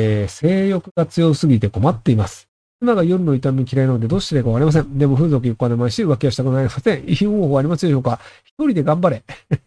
[0.00, 2.48] えー、性欲が強すぎて困っています。
[2.80, 4.98] 妻が夜の痛み嫌いなのでどうしていいかわかりません。
[4.98, 7.04] でも風俗行かれまし、浮気はしたくなりません。
[7.06, 9.22] いい方法ありますでしょうか一人で頑張れ。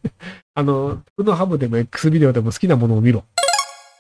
[0.56, 3.24] あの、プのハブでも X ビデオでも好きなものを見ろ。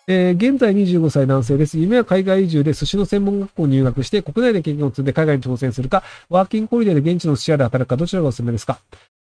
[0.07, 1.77] えー現在25歳男性です。
[1.77, 8.79] 夢は海外移住で寿司の専門学校に入学して国内で経験を積んで海外に挑戦するか、ワーキングホリデーで現地の寿司屋で働くか、どちらがおすすめですか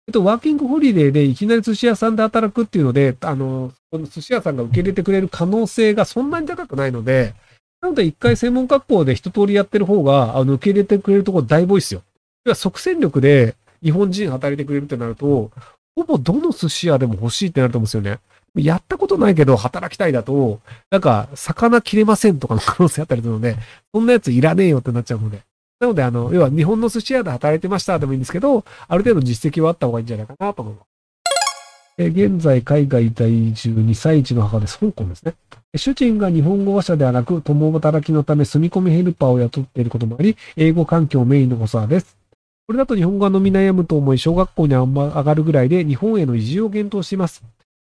[0.09, 7.35] えっと、ワーキングホリデーでいきなり寿司屋さんで働くっていうので、あの、この寿司屋さんが受け入れてくれる可能性がそんなに高くないので、
[7.81, 12.03] なので一回専門学校で一通りやってる方が、あの、受け入れてくれるところだいぶ多いですよ。
[12.45, 15.53] 要は即戦力で日本人働いてくれるってなると、
[15.95, 18.19] ほぼどの寿司屋でも欲しいってなると思うんですよね。
[18.57, 20.61] やったことないけど働きたいだと、
[20.91, 23.57] なんか、魚切れませんとかの可能性あったりするので、
[23.95, 25.41] そんなやついらねえよってなっちゃうので。
[25.83, 30.87] なので、あの、要は日本の寿司屋で働いてましたでもいいんですけど、ある程度実績はあった方がいいんじゃないかなと思います。
[31.99, 34.79] え現在、海外在住2歳児の母です。
[34.79, 35.35] 香港ですね。
[35.77, 42.17] 主人が日本語話者ではなく、共働きのため住み込みヘルパーを雇っていることもあり、英語環境メインの子さです。
[42.69, 47.43] これだと日本語が飲み悩むと思い、小学校にあんま上がるぐらいで日本への移住を検討しています。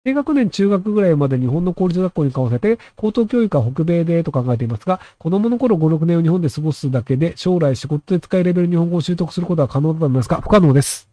[0.03, 11.07] 低学年中学ぐらいまで日本の公立学校に通わせて、高等教育は北米でと考えていますが、子供の頃5、6年を日本で過ごすだけで、将来仕事で使えるレベル日本語を習得することは可能だと思いますか不可能です。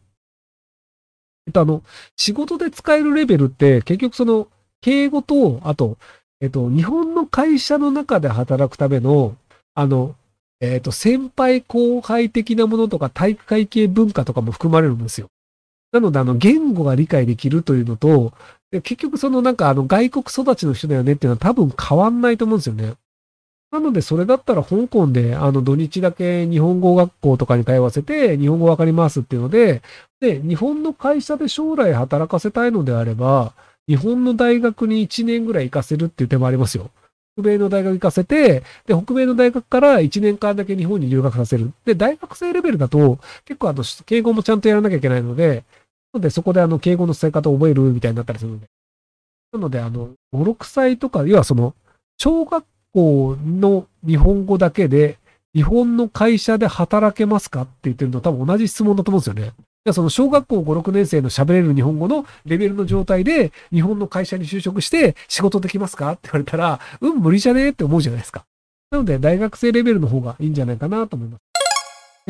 [1.47, 1.83] えっと、あの、
[2.17, 4.49] 仕事で使えるレベルって、結局その、
[4.81, 5.99] 敬語と、あと、
[6.41, 9.37] えっと、日本の会社の中で働くための、
[9.75, 10.15] あの、
[10.61, 15.29] えっと、先輩後輩的なものとか体育会系文化とかも含まれるんですよ。
[15.93, 18.33] なので、あの、言語が理解できるというのと、
[18.71, 22.95] で結局そのなんかあの外国育ちの人だよねっていうのは多分変わんないと思うんですよね。
[23.71, 29.83] なのでそれだったら香港であの土日だけ日本語学校とかに通わせて日本語わかりますっていうので、
[30.21, 33.53] で、日本の会社で将来働かせたいのであれば、
[33.87, 36.91] 日本の大学に1年ぐらい行かせるっていう手もありますよ。
[37.35, 41.73] 北米の大学行かせて、で、北米の大学から1年間だけ日本に留学させる。
[41.85, 45.63] で、大学生レベルだと、結構あの、敬語もちゃんとやらなきゃいけないので、
[46.15, 48.67] のでそこであの、敬語の伝え方を覚えるみたいになったりするので。
[49.53, 51.75] なので、あの、5、6歳とか、要はその、
[52.19, 55.19] 小学校の日本語だけで、
[55.55, 59.53] 日本の会社で働けますかって言ってるのと多分同じ質問だと思うんですよね。
[59.85, 68.45] じゃあその小学校5、6年生の喋れる日本語のレベルの状態で、日本の会社に就職して仕事できますかって言われたら、うん、無理じゃねえって思うじゃないですか。
[68.91, 71.41] なので、大学生レベルの方がいいんじゃないかなと思います。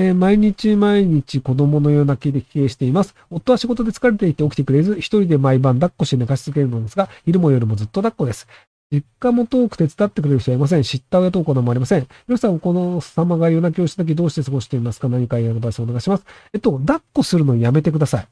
[0.00, 3.16] えー毎日毎日子供の夜泣きで経営しています。
[3.30, 8.46] 夫は仕事で疲れていて起きてくれず、一人で毎晩抱っこして寝かし続けるのですが、昼も夜もずっと抱っこです。
[8.92, 10.84] 実家も遠く手伝ってくれる人はいません。
[10.84, 12.02] 知った親と子供もありません。
[12.02, 15.08] ひろしさん、この様が夜泣きをしたときどうして過ごしていますか？
[15.08, 16.24] 何かアドバイスお願いします。
[16.52, 18.28] えっと、抱っこするのやめてください。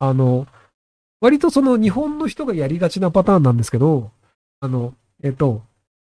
[0.00, 0.46] あの、
[1.22, 4.10] 割とその日本の人がやりがちなパターンなんですけど、
[4.60, 4.92] あの、
[5.24, 5.62] えっと、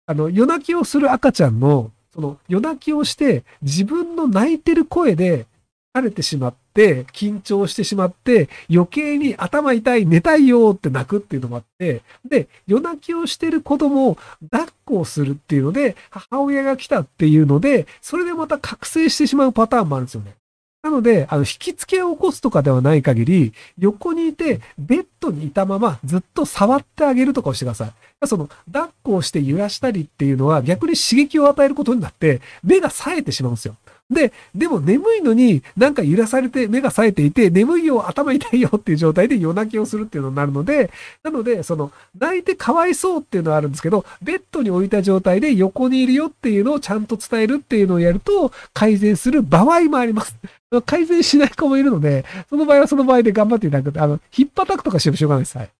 [0.04, 5.47] あの、夜泣きをする赤ちゃんの、その夜泣きをして自分の泣いてる声で
[5.95, 14.19] 疲れてしまって、緊張してしまって、余計に頭痛い、寝たいよって泣くっていうのもあって、で、夜泣きをしてる子供を
[14.51, 20.34] 抱っこをするっていうので、母親が来たっていうので、それでまた覚醒してしまうパターンもあるんですよね。
[20.83, 27.93] なので、あの、引き付けを起こすとかではない限り、横にいて、ベッドにいたままずっと触ってあげるとかをしてください。
[28.27, 33.77] その、抱っこをして揺らしたりっていうのは逆に刺激を与えることになって、目が冴えてしまうんですよ。
[34.12, 40.91] で、でも眠いのになんか揺らされて目が冴えていて、眠いよ、頭痛いよっていう状態で夜泣きをするっていうのになるので、
[41.22, 50.37] なので、その、泣いてかわいそうっていうのはあるんですけど、ベッドに置いた状態で横にいるよっていうのをちゃんと伝えるっていうのをやると、改善する場合もあります。
[50.87, 54.03] 改善しない子もいるので、その場合はその場合で頑張っていただく。
[54.03, 55.59] あの、引っ叩くとかしてもしょうがないです。
[55.59, 55.71] はい。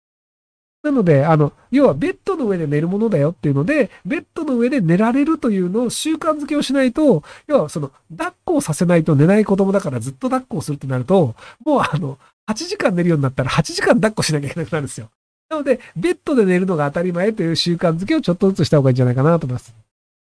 [0.83, 11.35] なので、あの、要はベッドの上で寝るものだよっていうので、ベッドの上で寝られるというのを習慣づけをしないと、要はその、抱っこをさせないと寝ない子供だからずっと抱っこをするってなると、
[11.65, 12.17] もうあの、
[12.47, 15.09] 8時間寝るようになったら8時間抱っこしなきゃいけなくなるんですよ。
[15.49, 19.73] なので、ベッドで寝るのが当たり前という習慣づけをちょっとずつした方がいいんじゃないかなと思います。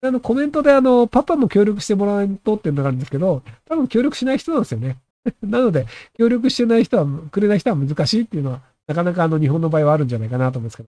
[0.02, 4.96] あの、コメントであの、パパも協力してもらわないとっていうのがあるんですけど、多分協力しない人なんですよね。
[5.42, 5.86] なので、
[6.18, 10.88] 協力してない人は、くれない人は難しいっていうのは、なかなかあの、日本の場合はあるんじゃないかなと思うんですけど。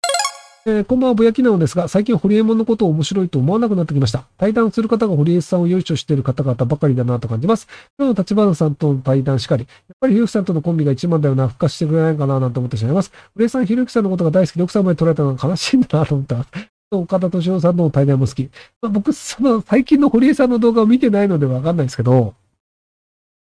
[0.67, 4.25] えーこんばんは、ぼやきなのですが、最近、ホリエモンのことを面白いと思わなくなってきました。
[4.37, 7.69] 対談する方が堀江さんをよいしょしている方々ばかりだなと感じます。
[7.99, 13.13] 今日の立花さんとの対談しかり、やっぱりひろゆきさんとのコンビが一番だよな、復活してくれないかな、なんて思ってしまいます。
[13.35, 16.51] 堀江さん、ひろゆきさんのことが大好きで奥さんまで取られたのが悲しいんだなと思ってます。
[16.91, 18.49] 岡田敏夫さんの対談も好き。
[18.81, 22.35] まあ、僕、その、最近の堀江さんの動画を見てないのでわかんないですけど、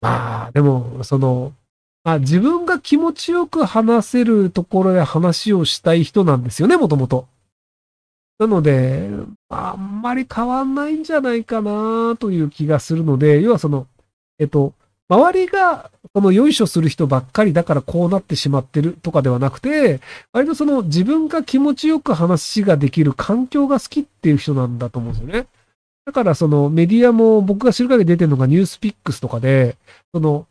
[0.02, 1.54] まあ、でも、その、
[2.04, 7.28] あ、自分が気持ちよく話せるところで話をしたい人なんですよね、もともと。
[8.40, 9.08] なので、
[9.50, 13.86] あんまり変わんないんじゃないかなという気がするので、要はその、
[14.40, 14.74] えっと、
[15.10, 20.00] 周りが、その、よいしょする人ばっかりだからこうなってしまってるとかではなくて、
[20.32, 25.48] 割とその、自分が気持ちよく話ができる環境が好きっていう人なんだと思うんですよね。
[26.06, 29.76] だからその、メディアも僕が知る限り出てるのがニュースピックスとかで、
[30.14, 30.48] その、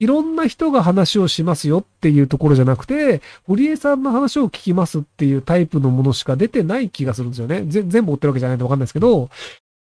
[0.00, 7.64] いろんな人が話をしますよっていうところじゃなくて、堀江さんの話を聞きますっていうタイプのものしか出てない気がするんですよね。
[7.66, 9.28] 全部追ってるわけじゃないとわかんないですけど、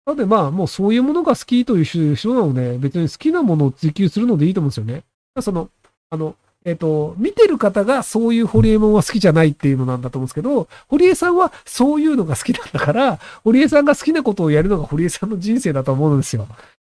[0.06, 1.84] なのでまあ、もうそういうものが好きという
[2.16, 5.04] 人なので、別に好きなものを追求するのでいいと思うんですよね。
[5.42, 5.70] その、
[6.10, 6.36] あの、
[6.66, 16.48] えっ、ー、と、見てる方がそういうホリエモンは好きじゃないっていうのなんだと思うんですけど、堀江さんはそういうのが好きなんだから、堀江さんが好きなことをやるのが堀江さんの人生だと思うんですよ。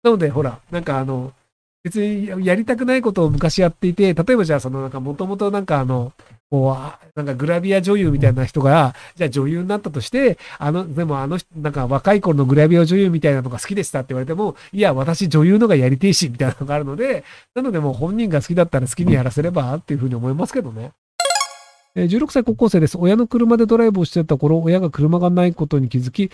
[0.02, 1.32] なので、ほら、なんかあの、
[1.82, 6.12] 別にやりたくないことを昔やっていて、例えばじゃあそのなんかもともとなんかあの、
[6.50, 17.24] こう、なんかグラビア女優みたいな人が、じゃあ女優になったとして、あの、でもあの、なんか若い頃のグラビア女優みたいなのが好きでしたって言われても、いや、私女優のがやりてえし、みたいなのがあるので、
[17.54, 20.90] なのでもう本人が好きだったら好きにやらせればっていうふうに思いますけどね。
[21.94, 22.98] 16歳高校生です。
[22.98, 26.30] 親の車でドライブをしてた頃、親が車がないことに気づき、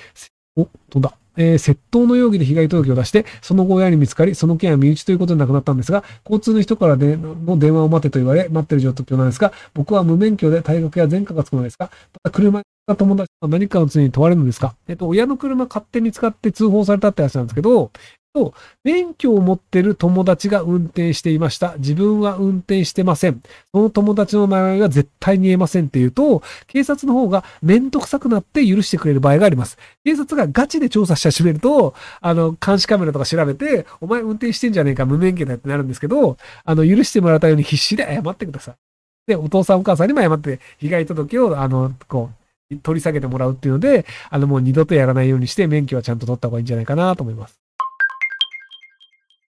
[0.57, 1.13] お、飛んだ。
[1.37, 11.95] えー、窃盗の容疑で被害届を出して、その後親に見つかり、その件は身内ということで亡くなったんですが、交通の人からでの電話を待てと言われ、待ってる状況なんですが、僕は無免許で退学や前科がつくのですが、た
[12.25, 17.91] だ車が友達は何かの罪に問われるのですかえっと、親の車勝手に使って通報されたって話なんですけど、
[18.37, 18.53] と、
[18.85, 21.75] 免許を持ってる友達が運転していました。
[21.79, 23.41] 自分は運転してません。
[23.73, 29.79] その友達の名前は絶対に言えませんって言うと、警察の方がめんどくさくなって許してくれる場合があります。
[30.05, 38.75] 警察がガチで調査し始めると、あの、監視カメラとか調べて、お前運転してんじゃねえか、無免許だってなるんですけど、あの、許してもらったように必死で謝ってください。
[39.27, 42.31] で、お父さんお母さんにも謝って、被害届を、あの、こ
[42.71, 47.66] う、取り下げてもらうっていうので、あの、もう二度とやらないようにして、免許はちゃんと取った方がいいんじゃないかなと思います。